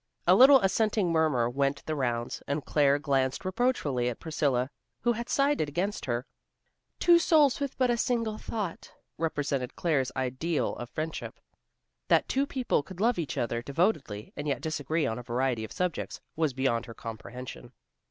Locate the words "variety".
15.21-15.63